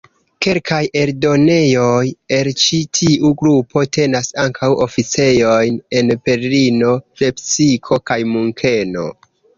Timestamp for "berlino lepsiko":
6.29-8.01